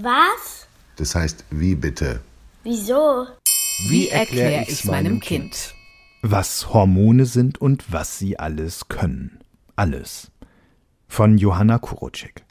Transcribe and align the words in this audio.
Was? 0.00 0.68
Das 0.94 1.16
heißt, 1.16 1.44
wie 1.50 1.74
bitte? 1.74 2.20
Wieso? 2.62 3.26
Wie 3.88 4.08
erkläre 4.08 4.64
ich 4.68 4.84
meinem 4.84 5.18
Kind? 5.18 5.74
Was 6.22 6.72
Hormone 6.72 7.26
sind 7.26 7.60
und 7.60 7.92
was 7.92 8.16
sie 8.16 8.38
alles 8.38 8.86
können. 8.86 9.40
Alles. 9.74 10.30
Von 11.08 11.36
Johanna 11.36 11.78
Kurucek. 11.78 12.44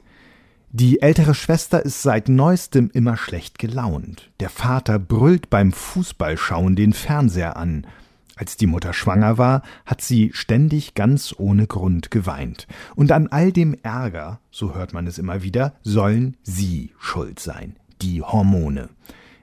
Die 0.71 1.01
ältere 1.01 1.33
Schwester 1.33 1.85
ist 1.85 2.01
seit 2.01 2.27
neuestem 2.27 2.89
immer 2.93 3.15
schlecht 3.15 3.59
gelaunt. 3.59 4.29
Der 4.41 4.49
Vater 4.49 4.99
brüllt 4.99 5.49
beim 5.49 5.71
Fußballschauen 5.71 6.75
den 6.75 6.91
Fernseher 6.91 7.55
an. 7.55 7.87
Als 8.37 8.55
die 8.55 8.67
Mutter 8.67 8.93
schwanger 8.93 9.39
war, 9.39 9.63
hat 9.85 10.01
sie 10.01 10.29
ständig 10.31 10.93
ganz 10.93 11.33
ohne 11.37 11.65
Grund 11.65 12.11
geweint. 12.11 12.67
Und 12.95 13.11
an 13.11 13.27
all 13.27 13.51
dem 13.51 13.75
Ärger, 13.81 14.39
so 14.51 14.75
hört 14.75 14.93
man 14.93 15.07
es 15.07 15.17
immer 15.17 15.41
wieder, 15.41 15.73
sollen 15.81 16.37
sie 16.43 16.91
schuld 16.99 17.39
sein, 17.39 17.75
die 18.03 18.21
Hormone. 18.21 18.89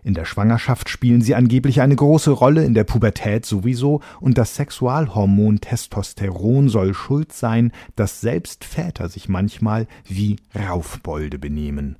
In 0.05 0.15
der 0.15 0.27
Schwangerschaft 0.27 0.89
spielen 0.89 1.23
sie 1.23 1.34
angeblich 1.34 1.80
eine 1.80 1.97
große 1.97 2.30
Rolle, 2.30 2.65
in 2.65 2.75
der 2.75 2.84
Pubertät 2.84 3.45
sowieso, 3.45 4.01
und 4.20 4.39
das 4.39 4.55
Sexualhormon 4.55 5.61
Testosteron 5.61 6.69
soll 6.69 6.95
schuld 6.95 7.33
sein, 7.33 7.73
dass 7.97 8.20
selbst 8.20 8.65
Väter 8.65 9.09
sich 9.09 9.29
manchmal 9.29 9.89
wie 10.05 10.37
Raufbolde 10.55 11.41
benehmen. 11.41 11.97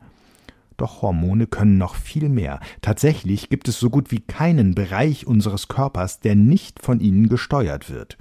Doch 0.77 1.03
Hormone 1.03 1.47
können 1.47 1.79
noch 1.79 1.95
viel 1.95 2.29
mehr. 2.29 2.61
Tatsächlich 2.83 3.49
gibt 3.49 3.69
es 3.69 3.79
so 3.79 3.91
gut 3.91 4.11
wie 4.11 4.21
keinen 4.21 4.75
Bereich 4.75 5.27
unseres 5.27 5.69
Körpers, 5.69 6.21
der 6.21 6.35
nicht 6.35 6.81
von 6.81 7.01
ihnen 7.01 7.29
gesteuert 7.29 7.91
wird. 7.91 8.19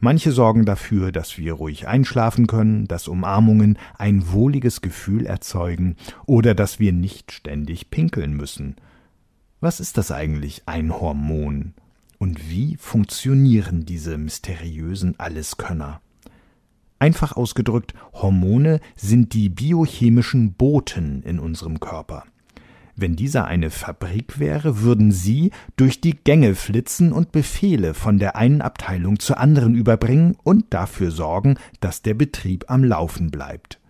Manche 0.00 0.32
sorgen 0.32 0.64
dafür, 0.64 1.12
dass 1.12 1.38
wir 1.38 1.52
ruhig 1.52 1.86
einschlafen 1.86 2.48
können, 2.48 2.88
dass 2.88 3.06
Umarmungen 3.06 3.78
ein 3.96 4.32
wohliges 4.32 4.80
Gefühl 4.80 5.26
erzeugen 5.26 5.94
oder 6.26 6.56
dass 6.56 6.80
wir 6.80 6.92
nicht 6.92 7.30
ständig 7.30 7.88
pinkeln 7.88 8.34
müssen. 8.36 8.74
Was 9.60 9.78
ist 9.78 9.98
das 9.98 10.10
eigentlich, 10.10 10.62
ein 10.66 10.92
Hormon? 10.92 11.74
Und 12.18 12.50
wie 12.50 12.76
funktionieren 12.78 13.86
diese 13.86 14.18
mysteriösen 14.18 15.20
Alleskönner? 15.20 16.00
Einfach 17.02 17.32
ausgedrückt, 17.32 17.94
Hormone 18.12 18.78
sind 18.94 19.32
die 19.32 19.48
biochemischen 19.48 20.52
Boten 20.52 21.24
in 21.24 21.40
unserem 21.40 21.80
Körper. 21.80 22.22
Wenn 22.94 23.16
dieser 23.16 23.46
eine 23.46 23.70
Fabrik 23.70 24.38
wäre, 24.38 24.82
würden 24.82 25.10
sie 25.10 25.50
durch 25.74 26.00
die 26.00 26.14
Gänge 26.14 26.54
flitzen 26.54 27.12
und 27.12 27.32
Befehle 27.32 27.94
von 27.94 28.20
der 28.20 28.36
einen 28.36 28.62
Abteilung 28.62 29.18
zur 29.18 29.38
anderen 29.38 29.74
überbringen 29.74 30.36
und 30.44 30.66
dafür 30.70 31.10
sorgen, 31.10 31.56
dass 31.80 32.02
der 32.02 32.14
Betrieb 32.14 32.66
am 32.68 32.84
Laufen 32.84 33.32
bleibt. 33.32 33.80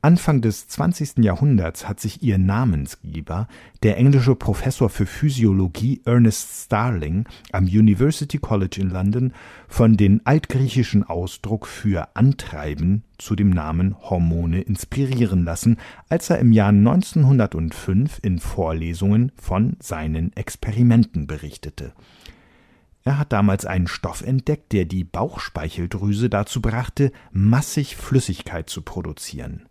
Anfang 0.00 0.42
des 0.42 0.68
20. 0.68 1.24
Jahrhunderts 1.24 1.88
hat 1.88 1.98
sich 1.98 2.22
ihr 2.22 2.38
Namensgeber, 2.38 3.48
der 3.82 3.96
englische 3.96 4.36
Professor 4.36 4.90
für 4.90 5.06
Physiologie 5.06 6.02
Ernest 6.04 6.66
Starling 6.66 7.24
am 7.50 7.64
University 7.64 8.38
College 8.38 8.80
in 8.80 8.90
London, 8.90 9.32
von 9.66 9.96
den 9.96 10.24
altgriechischen 10.24 11.02
Ausdruck 11.02 11.66
für 11.66 12.14
antreiben 12.14 13.02
zu 13.18 13.34
dem 13.34 13.50
Namen 13.50 13.96
Hormone 14.00 14.60
inspirieren 14.60 15.44
lassen, 15.44 15.78
als 16.08 16.30
er 16.30 16.38
im 16.38 16.52
Jahr 16.52 16.68
1905 16.68 18.20
in 18.22 18.38
Vorlesungen 18.38 19.32
von 19.34 19.76
seinen 19.80 20.32
Experimenten 20.36 21.26
berichtete. 21.26 21.92
Er 23.02 23.18
hat 23.18 23.32
damals 23.32 23.66
einen 23.66 23.88
Stoff 23.88 24.22
entdeckt, 24.22 24.72
der 24.72 24.84
die 24.84 25.02
Bauchspeicheldrüse 25.02 26.30
dazu 26.30 26.62
brachte, 26.62 27.10
massig 27.32 27.96
Flüssigkeit 27.96 28.70
zu 28.70 28.82
produzieren. 28.82 29.67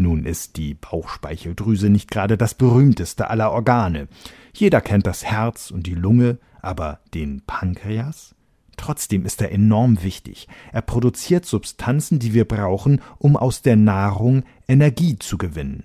Nun 0.00 0.24
ist 0.24 0.56
die 0.56 0.72
Bauchspeicheldrüse 0.72 1.90
nicht 1.90 2.10
gerade 2.10 2.38
das 2.38 2.54
berühmteste 2.54 3.28
aller 3.28 3.52
Organe. 3.52 4.08
Jeder 4.54 4.80
kennt 4.80 5.06
das 5.06 5.26
Herz 5.26 5.70
und 5.70 5.86
die 5.86 5.94
Lunge, 5.94 6.38
aber 6.62 7.00
den 7.12 7.42
Pankreas? 7.42 8.34
Trotzdem 8.78 9.26
ist 9.26 9.42
er 9.42 9.52
enorm 9.52 10.02
wichtig. 10.02 10.48
Er 10.72 10.80
produziert 10.80 11.44
Substanzen, 11.44 12.18
die 12.18 12.32
wir 12.32 12.46
brauchen, 12.46 13.02
um 13.18 13.36
aus 13.36 13.60
der 13.60 13.76
Nahrung 13.76 14.44
Energie 14.66 15.18
zu 15.18 15.36
gewinnen. 15.36 15.84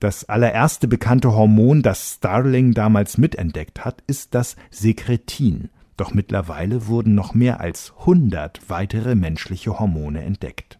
Das 0.00 0.28
allererste 0.28 0.86
bekannte 0.86 1.32
Hormon, 1.32 1.80
das 1.80 2.16
Starling 2.16 2.74
damals 2.74 3.16
mitentdeckt 3.16 3.86
hat, 3.86 4.02
ist 4.06 4.34
das 4.34 4.56
Sekretin. 4.70 5.70
Doch 5.96 6.12
mittlerweile 6.12 6.88
wurden 6.88 7.14
noch 7.14 7.32
mehr 7.32 7.60
als 7.60 7.94
hundert 8.04 8.68
weitere 8.68 9.14
menschliche 9.14 9.78
Hormone 9.78 10.22
entdeckt. 10.22 10.75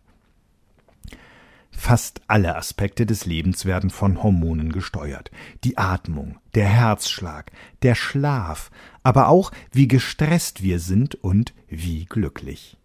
Fast 1.87 2.21
alle 2.27 2.57
Aspekte 2.57 3.07
des 3.07 3.27
Lebens 3.27 3.65
werden 3.65 3.91
von 3.91 4.21
Hormonen 4.21 4.73
gesteuert. 4.73 5.31
Die 5.63 5.79
Atmung, 5.79 6.37
der 6.57 6.67
Herzschlag, 6.67 7.53
der 7.83 7.95
Schlaf, 7.95 8.73
aber 9.05 9.29
auch 9.29 9.53
wie 9.71 9.87
gestresst 9.87 10.65
wir 10.65 10.81
sind 10.81 11.15
und 11.15 11.55
wie 11.69 12.05
glücklich. 12.07 12.77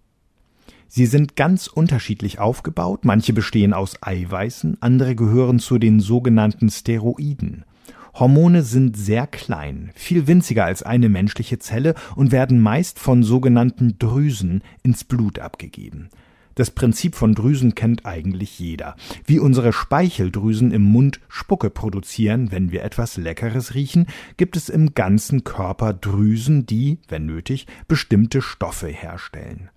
Sie 0.88 1.08
sind 1.08 1.36
ganz 1.36 1.66
unterschiedlich 1.66 2.38
aufgebaut, 2.38 3.04
manche 3.04 3.34
bestehen 3.34 3.74
aus 3.74 3.98
Eiweißen, 4.02 4.78
andere 4.84 5.16
gehören 5.16 5.58
zu 5.58 5.80
den 5.80 6.00
sogenannten 6.00 6.70
Steroiden. 6.70 7.66
Hormone 8.14 8.62
sind 8.62 8.96
sehr 8.96 9.26
klein, 9.26 9.90
viel 9.96 10.28
winziger 10.28 10.66
als 10.66 10.84
eine 10.84 11.10
menschliche 11.10 11.58
Zelle 11.58 11.96
und 12.16 12.32
werden 12.32 12.60
meist 12.60 13.00
von 13.00 13.24
sogenannten 13.24 13.98
Drüsen 13.98 14.62
ins 14.84 15.04
Blut 15.06 15.40
abgegeben. 15.40 16.12
Das 16.56 16.72
Prinzip 16.72 17.16
von 17.16 17.34
Drüsen 17.34 17.76
kennt 17.76 18.06
eigentlich 18.06 18.60
jeder. 18.60 18.96
Wie 19.26 19.40
unsere 19.40 19.72
Speicheldrüsen 19.72 20.72
im 20.72 20.84
Mund 20.84 21.20
Spucke 21.30 21.70
produzieren, 21.70 22.52
wenn 22.52 22.72
wir 22.72 22.84
etwas 22.84 23.18
Leckeres 23.18 23.74
riechen, 23.74 24.08
gibt 24.38 24.58
es 24.58 24.70
im 24.70 24.94
ganzen 24.94 25.44
Körper 25.44 25.94
Drüsen, 25.94 26.66
die, 26.66 27.00
wenn 27.08 27.26
nötig, 27.26 27.68
bestimmte 27.88 28.42
Stoffe 28.42 28.88
herstellen. 28.88 29.70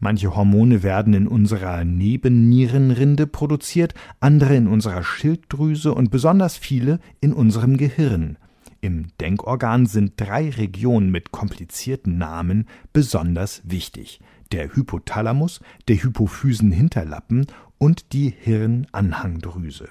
Manche 0.00 0.34
Hormone 0.34 0.82
werden 0.82 1.14
in 1.14 1.28
unserer 1.28 1.84
Nebennierenrinde 1.84 3.26
produziert, 3.26 3.94
andere 4.20 4.56
in 4.56 4.66
unserer 4.66 5.02
Schilddrüse 5.02 5.94
und 5.94 6.10
besonders 6.10 6.56
viele 6.56 6.98
in 7.20 7.32
unserem 7.32 7.76
Gehirn. 7.76 8.36
Im 8.80 9.06
Denkorgan 9.18 9.86
sind 9.86 10.12
drei 10.16 10.50
Regionen 10.50 11.10
mit 11.10 11.32
komplizierten 11.32 12.18
Namen 12.18 12.66
besonders 12.92 13.62
wichtig 13.64 14.20
der 14.54 14.72
Hypothalamus, 14.72 15.60
der 15.88 15.96
Hypophysenhinterlappen 15.96 17.46
und 17.76 18.12
die 18.12 18.32
Hirnanhangdrüse. 18.38 19.88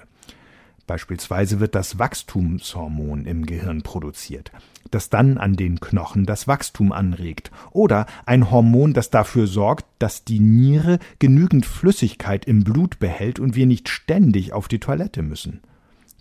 Beispielsweise 0.86 1.60
wird 1.60 1.74
das 1.74 1.98
Wachstumshormon 1.98 3.26
im 3.26 3.44
Gehirn 3.44 3.82
produziert, 3.82 4.52
das 4.90 5.10
dann 5.10 5.36
an 5.36 5.56
den 5.56 5.80
Knochen 5.80 6.24
das 6.24 6.48
Wachstum 6.48 6.92
anregt, 6.92 7.50
oder 7.72 8.06
ein 8.24 8.50
Hormon, 8.50 8.94
das 8.94 9.10
dafür 9.10 9.46
sorgt, 9.46 9.84
dass 9.98 10.24
die 10.24 10.40
Niere 10.40 10.98
genügend 11.18 11.66
Flüssigkeit 11.66 12.46
im 12.46 12.64
Blut 12.64 12.98
behält 12.98 13.40
und 13.40 13.56
wir 13.56 13.66
nicht 13.66 13.90
ständig 13.90 14.54
auf 14.54 14.66
die 14.66 14.80
Toilette 14.80 15.22
müssen 15.22 15.60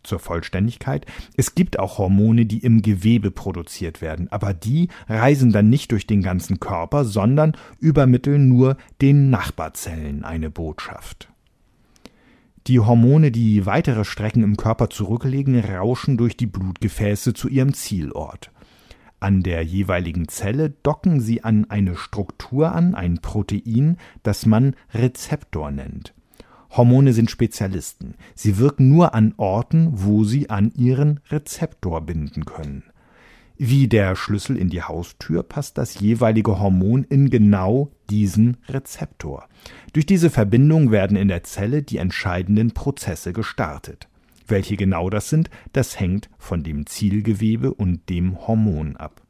zur 0.03 0.19
Vollständigkeit. 0.19 1.05
Es 1.37 1.55
gibt 1.55 1.79
auch 1.79 1.97
Hormone, 1.97 2.45
die 2.45 2.59
im 2.59 2.81
Gewebe 2.81 3.31
produziert 3.31 4.01
werden, 4.01 4.31
aber 4.31 4.53
die 4.53 4.89
reisen 5.07 5.51
dann 5.51 5.69
nicht 5.69 5.91
durch 5.91 6.07
den 6.07 6.21
ganzen 6.21 6.59
Körper, 6.59 7.05
sondern 7.05 7.53
übermitteln 7.79 8.47
nur 8.47 8.77
den 9.01 9.29
Nachbarzellen 9.29 10.23
eine 10.23 10.49
Botschaft. 10.49 11.29
Die 12.67 12.79
Hormone, 12.79 13.31
die 13.31 13.65
weitere 13.65 14.05
Strecken 14.05 14.41
im 14.41 14.55
Körper 14.55 14.89
zurücklegen, 14.89 15.59
rauschen 15.59 16.15
durch 16.15 16.37
die 16.37 16.47
Blutgefäße 16.47 17.33
zu 17.33 17.49
ihrem 17.49 17.73
Zielort. 17.73 18.51
An 19.19 19.43
der 19.43 19.63
jeweiligen 19.63 20.27
Zelle 20.27 20.69
docken 20.69 21.19
sie 21.19 21.43
an 21.43 21.69
eine 21.69 21.95
Struktur 21.95 22.73
an, 22.73 22.95
ein 22.95 23.19
Protein, 23.19 23.97
das 24.21 24.45
man 24.45 24.75
Rezeptor 24.93 25.71
nennt. 25.71 26.13
Hormone 26.75 27.13
sind 27.13 27.29
Spezialisten. 27.29 28.15
Sie 28.33 28.57
wirken 28.57 28.89
nur 28.89 29.13
an 29.13 29.33
Orten, 29.37 29.89
wo 29.93 30.23
sie 30.23 30.49
an 30.49 30.71
ihren 30.75 31.19
Rezeptor 31.29 32.01
binden 32.01 32.45
können. 32.45 32.83
Wie 33.57 33.87
der 33.87 34.15
Schlüssel 34.15 34.57
in 34.57 34.69
die 34.69 34.81
Haustür 34.81 35.43
passt 35.43 35.77
das 35.77 35.99
jeweilige 35.99 36.59
Hormon 36.59 37.03
in 37.03 37.29
genau 37.29 37.91
diesen 38.09 38.57
Rezeptor. 38.67 39.47
Durch 39.93 40.07
diese 40.07 40.31
Verbindung 40.31 40.91
werden 40.91 41.15
in 41.15 41.27
der 41.27 41.43
Zelle 41.43 41.83
die 41.83 41.97
entscheidenden 41.97 42.71
Prozesse 42.71 43.31
gestartet. 43.31 44.07
Welche 44.47 44.75
genau 44.75 45.09
das 45.09 45.29
sind, 45.29 45.49
das 45.71 45.99
hängt 45.99 46.29
von 46.37 46.63
dem 46.63 46.87
Zielgewebe 46.87 47.73
und 47.73 48.09
dem 48.09 48.47
Hormon 48.47 48.97
ab. 48.97 49.22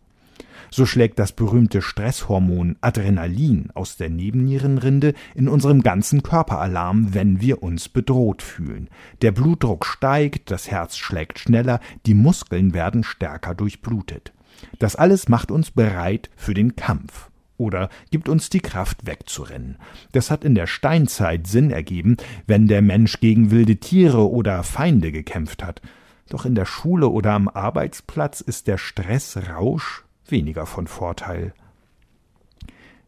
So 0.71 0.85
schlägt 0.85 1.19
das 1.19 1.31
berühmte 1.31 1.81
Stresshormon 1.81 2.77
Adrenalin 2.81 3.69
aus 3.73 3.97
der 3.97 4.09
Nebennierenrinde 4.09 5.13
in 5.35 5.47
unserem 5.47 5.83
ganzen 5.83 6.23
Körper 6.23 6.59
Alarm, 6.59 7.13
wenn 7.13 7.41
wir 7.41 7.63
uns 7.63 7.89
bedroht 7.89 8.41
fühlen. 8.41 8.89
Der 9.21 9.31
Blutdruck 9.31 9.85
steigt, 9.85 10.51
das 10.51 10.69
Herz 10.69 10.97
schlägt 10.97 11.39
schneller, 11.39 11.79
die 12.05 12.13
Muskeln 12.13 12.73
werden 12.73 13.03
stärker 13.03 13.55
durchblutet. 13.55 14.33
Das 14.79 14.95
alles 14.95 15.29
macht 15.29 15.51
uns 15.51 15.71
bereit 15.71 16.29
für 16.35 16.53
den 16.53 16.75
Kampf 16.75 17.29
oder 17.57 17.89
gibt 18.11 18.29
uns 18.29 18.49
die 18.49 18.59
Kraft 18.59 19.05
wegzurennen. 19.05 19.77
Das 20.11 20.31
hat 20.31 20.43
in 20.43 20.55
der 20.55 20.67
Steinzeit 20.67 21.47
Sinn 21.47 21.71
ergeben, 21.71 22.17
wenn 22.47 22.67
der 22.67 22.81
Mensch 22.81 23.19
gegen 23.19 23.51
wilde 23.51 23.77
Tiere 23.77 24.29
oder 24.29 24.63
Feinde 24.63 25.11
gekämpft 25.11 25.63
hat. 25.63 25.81
Doch 26.29 26.45
in 26.45 26.55
der 26.55 26.65
Schule 26.65 27.09
oder 27.09 27.33
am 27.33 27.47
Arbeitsplatz 27.47 28.41
ist 28.41 28.67
der 28.67 28.77
Stressrausch 28.77 30.03
weniger 30.33 30.65
von 30.65 30.87
Vorteil. 30.87 31.53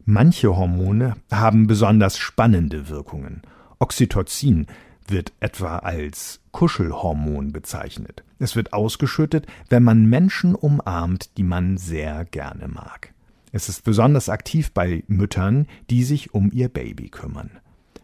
Manche 0.06 0.56
Hormone 0.56 1.16
haben 1.30 1.66
besonders 1.66 2.16
spannende 2.16 2.88
Wirkungen. 2.88 3.42
Oxytocin 3.78 4.66
wird 5.06 5.32
etwa 5.40 5.78
als 5.78 6.40
Kuschelhormon 6.52 7.52
bezeichnet. 7.52 8.24
Es 8.38 8.56
wird 8.56 8.72
ausgeschüttet, 8.72 9.46
wenn 9.68 9.82
man 9.82 10.06
Menschen 10.06 10.54
umarmt, 10.54 11.36
die 11.36 11.42
man 11.42 11.76
sehr 11.76 12.24
gerne 12.24 12.68
mag. 12.68 13.12
Es 13.52 13.68
ist 13.68 13.84
besonders 13.84 14.28
aktiv 14.28 14.72
bei 14.72 15.02
Müttern, 15.08 15.66
die 15.90 16.04
sich 16.04 16.32
um 16.34 16.50
ihr 16.52 16.68
Baby 16.68 17.08
kümmern. 17.08 17.50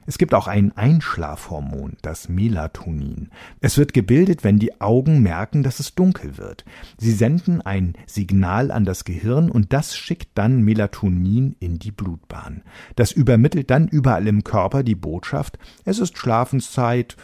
Es 0.06 0.18
gibt 0.18 0.34
auch 0.34 0.48
ein 0.48 0.76
Einschlafhormon, 0.76 1.96
das 2.02 2.28
Melatonin. 2.28 3.30
Es 3.60 3.78
wird 3.78 3.92
gebildet, 3.92 4.42
wenn 4.42 4.58
die 4.58 4.80
Augen 4.80 5.22
merken, 5.22 5.62
dass 5.62 5.80
es 5.80 5.94
dunkel 5.94 6.38
wird. 6.38 6.64
Sie 6.98 7.12
senden 7.12 7.60
ein 7.60 7.94
Signal 8.06 8.70
an 8.70 8.84
das 8.84 9.04
Gehirn 9.04 9.50
und 9.50 9.72
das 9.72 9.96
schickt 9.96 10.30
dann 10.34 10.62
Melatonin 10.62 11.54
in 11.60 11.78
die 11.78 11.92
Blutbahn. 11.92 12.62
Das 12.96 13.12
übermittelt 13.12 13.70
dann 13.70 13.86
überall 13.88 14.26
im 14.26 14.42
Körper 14.44 14.82
die 14.82 14.96
Botschaft, 14.96 15.58
es 15.84 15.98
ist 15.98 16.18
Schlafenszeit. 16.18 17.16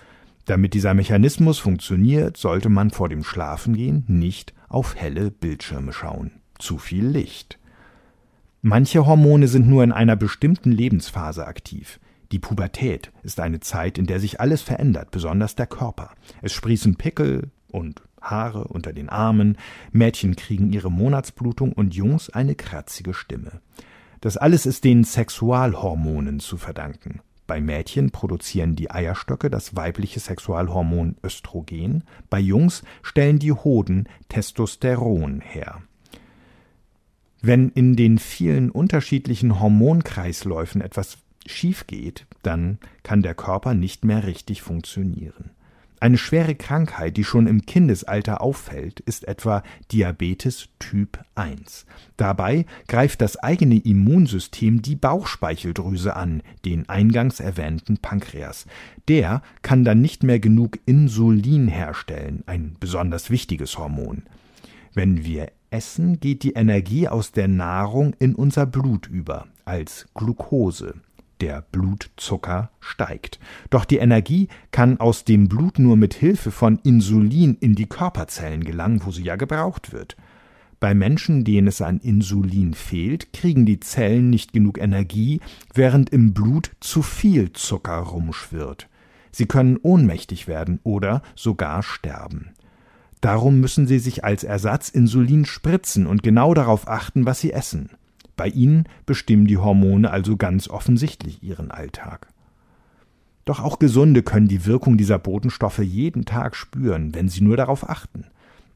Damit 0.44 0.72
dieser 0.72 0.94
Mechanismus 0.94 1.58
funktioniert, 1.58 2.36
sollte 2.36 2.70
man 2.70 2.90
vor 2.90 3.08
dem 3.08 3.22
Schlafengehen 3.22 4.04
nicht 4.06 4.54
auf 4.69 4.94
helle 4.96 5.31
Bildschirme 5.31 5.92
schauen. 5.92 6.31
Zu 6.58 6.78
viel 6.78 7.06
Licht. 7.06 7.58
Manche 8.62 9.06
Hormone 9.06 9.46
sind 9.46 9.69
nur 9.69 9.84
in 9.84 9.92
einer 9.92 10.16
bestimmten 10.16 10.72
Lebensphase 10.72 11.46
aktiv. 11.46 12.00
Die 12.30 12.38
Pubertät 12.38 13.10
ist 13.22 13.40
eine 13.40 13.60
Zeit, 13.60 13.96
in 13.96 14.06
der 14.06 14.20
sich 14.20 14.40
alles 14.40 14.60
verändert, 14.60 15.10
besonders 15.10 15.54
der 15.54 15.66
Körper. 15.66 16.10
Es 16.42 16.52
sprießen 16.52 16.96
Pickel 16.96 17.50
und 17.70 18.02
Haare 18.20 18.64
unter 18.64 18.92
den 18.92 19.08
Armen, 19.08 19.56
Mädchen 19.92 20.36
kriegen 20.36 20.72
ihre 20.72 20.90
Monatsblutung 20.90 21.72
und 21.72 21.94
Jungs 21.94 22.30
eine 22.30 22.54
kratzige 22.54 23.14
Stimme. 23.14 23.60
Das 24.20 24.36
alles 24.36 24.66
ist 24.66 24.84
den 24.84 25.04
Sexualhormonen 25.04 26.40
zu 26.40 26.56
verdanken. 26.56 27.20
Bei 27.46 27.60
Mädchen 27.62 28.10
produzieren 28.10 28.76
die 28.76 28.90
Eierstöcke 28.90 29.48
das 29.48 29.74
weibliche 29.74 30.20
Sexualhormon 30.20 31.16
Östrogen, 31.24 32.04
bei 32.28 32.40
Jungs 32.40 32.82
stellen 33.02 33.38
die 33.38 33.52
Hoden 33.52 34.06
Testosteron 34.28 35.40
her. 35.40 35.81
Wenn 37.40 37.70
in 37.70 37.96
den 37.96 38.19
vielen 38.19 38.70
unterschiedlichen 38.70 39.60
Hormonkreisläufen 39.60 40.82
etwas 40.82 41.19
schief 41.48 41.86
geht, 41.86 42.26
dann 42.42 42.78
kann 43.02 43.22
der 43.22 43.34
Körper 43.34 43.74
nicht 43.74 44.04
mehr 44.04 44.26
richtig 44.26 44.62
funktionieren. 44.62 45.50
Eine 46.00 46.18
schwere 46.18 46.54
Krankheit, 46.54 47.16
die 47.16 47.24
schon 47.24 47.48
im 47.48 47.66
Kindesalter 47.66 48.40
auffällt, 48.40 49.00
ist 49.00 49.26
etwa 49.26 49.64
Diabetes 49.90 50.68
Typ 50.78 51.18
1. 51.34 51.86
Dabei 52.16 52.66
greift 52.86 53.20
das 53.20 53.36
eigene 53.36 53.78
Immunsystem 53.78 54.80
die 54.80 54.94
Bauchspeicheldrüse 54.94 56.14
an, 56.14 56.42
den 56.64 56.88
eingangs 56.88 57.40
erwähnten 57.40 57.98
Pankreas. 57.98 58.66
Der 59.08 59.42
kann 59.62 59.84
dann 59.84 60.00
nicht 60.00 60.22
mehr 60.22 60.38
genug 60.38 60.78
Insulin 60.86 61.66
herstellen, 61.66 62.44
ein 62.46 62.76
besonders 62.78 63.28
wichtiges 63.28 63.76
Hormon. 63.76 64.22
Wenn 64.94 65.24
wir 65.24 65.50
essen, 65.70 66.20
geht 66.20 66.44
die 66.44 66.52
Energie 66.52 67.08
aus 67.08 67.32
der 67.32 67.48
Nahrung 67.48 68.14
in 68.20 68.36
unser 68.36 68.66
Blut 68.66 69.08
über 69.08 69.48
als 69.64 70.06
Glucose. 70.14 70.94
Der 71.40 71.62
Blutzucker 71.70 72.70
steigt. 72.81 73.38
Doch 73.70 73.85
die 73.85 73.99
Energie 73.99 74.49
kann 74.73 74.99
aus 74.99 75.25
dem 75.25 75.49
Blut 75.49 75.79
nur 75.79 75.96
mit 75.96 76.14
Hilfe 76.14 76.50
von 76.50 76.79
Insulin 76.82 77.56
in 77.61 77.75
die 77.75 77.87
Körperzellen 77.87 78.64
gelangen, 78.64 79.02
wo 79.05 79.11
sie 79.11 79.23
ja 79.23 79.37
gebraucht 79.37 79.93
wird. 79.93 80.17
Bei 80.81 80.94
Menschen, 80.94 81.44
denen 81.44 81.67
es 81.67 81.82
an 81.82 81.99
Insulin 81.99 82.75
fehlt, 82.75 83.32
kriegen 83.32 83.67
die 83.67 83.81
Zellen 83.81 84.31
nicht 84.31 84.52
genug 84.52 84.79
Energie, 84.79 85.40
während 85.75 86.11
im 86.11 86.35
Blut 86.35 86.70
zu 86.81 87.02
viel 87.02 87.52
Zucker 87.52 87.99
rumschwirrt. 87.99 88.88
Sie 89.32 89.46
können 89.46 89.76
ohnmächtig 89.76 90.46
werden 90.46 90.81
oder 90.84 91.23
sogar 91.34 91.82
sterben. 91.82 92.50
Darum 93.20 93.61
müssen 93.61 93.87
sie 93.88 93.99
sich 93.99 94.25
als 94.25 94.44
Ersatz 94.44 94.88
Insulin 94.88 95.44
spritzen 95.44 96.06
und 96.06 96.23
genau 96.23 96.55
darauf 96.55 96.87
achten, 96.87 97.26
was 97.26 97.41
sie 97.41 97.52
essen. 97.52 97.91
Bei 98.38 98.46
ihnen 98.46 98.85
bestimmen 99.05 99.49
die 99.49 99.58
Hormone 99.58 100.11
also 100.11 100.37
ganz 100.37 100.69
offensichtlich 100.69 101.43
ihren 101.43 101.73
Alltag. 101.73 102.29
Doch 103.44 103.58
auch 103.58 103.81
Gesunde 103.81 104.23
können 104.23 104.46
die 104.46 104.64
Wirkung 104.64 104.96
dieser 104.96 105.19
Botenstoffe 105.19 105.81
jeden 105.81 106.25
Tag 106.25 106.55
spüren, 106.55 107.17
wenn 107.17 107.29
sie 107.29 107.40
nur 107.40 107.56
darauf 107.56 107.90
achten. 107.90 108.26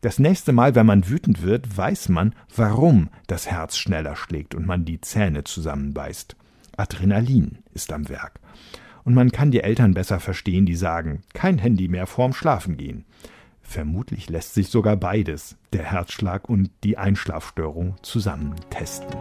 Das 0.01 0.19
nächste 0.19 0.53
Mal, 0.53 0.75
wenn 0.75 0.85
man 0.85 1.09
wütend 1.09 1.43
wird, 1.43 1.77
weiß 1.77 2.09
man, 2.09 2.35
warum 2.57 3.09
das 3.29 3.47
Herz 3.47 3.77
schneller 3.77 4.17
schlägt 4.17 4.57
und 4.57 4.67
man 4.67 4.85
die 4.85 5.01
Zähne 5.01 5.45
zusammenbeißt. 5.45 6.35
Adrenalin 6.77 7.59
ist 7.73 7.93
am 7.93 8.09
Werk. 8.09 8.41
Und 9.05 9.15
man 9.15 9.31
kann 9.31 9.53
die 9.53 9.61
Eltern 9.61 9.95
besser 9.95 10.19
verstehen, 10.19 10.67
die 10.67 10.75
sagen, 10.75 11.23
kein 11.35 11.59
Handy 11.59 11.87
mehr 11.87 12.09
vorm 12.09 12.33
Schlafengehen. 12.33 13.05
Vermutlich 13.63 14.29
lässt 14.29 14.55
sich 14.55 14.69
sogar 14.69 14.97
beides, 14.97 15.57
der 15.73 15.85
Herzschlag 15.85 16.49
und 16.49 16.71
die 16.85 16.99
Einschlafstörung, 16.99 17.97
zusammen 18.03 18.55
testen. 18.71 19.17